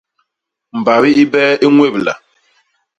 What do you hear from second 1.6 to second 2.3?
i ñwébla.